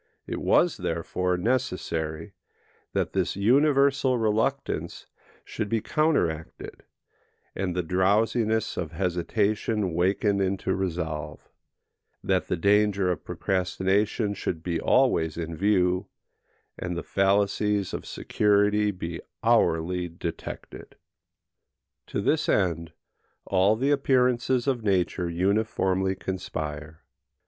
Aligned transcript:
It 0.25 0.39
was, 0.41 0.77
therefore, 0.77 1.37
necessary 1.37 2.33
that 2.93 3.13
this 3.13 3.35
universal 3.35 4.17
reluctance 4.17 5.05
should 5.45 5.69
be 5.69 5.79
counteracted, 5.79 6.81
and 7.53 7.75
the 7.75 7.83
drowsiness 7.83 8.77
of 8.77 8.93
hesitation 8.93 9.93
wakened 9.93 10.41
into 10.41 10.73
resolve; 10.75 11.47
that 12.23 12.47
the 12.47 12.57
danger 12.57 13.11
of 13.11 13.23
procrastination 13.23 14.33
should 14.33 14.63
he 14.65 14.79
always 14.79 15.37
in 15.37 15.55
view, 15.55 16.07
and 16.79 16.97
the 16.97 17.03
fallacies 17.03 17.93
of 17.93 18.07
security 18.07 18.89
be 18.89 19.21
hourly 19.43 20.09
detected. 20.09 20.95
To 22.07 22.21
this 22.21 22.49
end 22.49 22.91
all 23.45 23.75
the 23.75 23.91
appearances 23.91 24.65
of 24.65 24.81
nature 24.83 25.29
uniformly 25.29 26.15
conspire. 26.15 27.03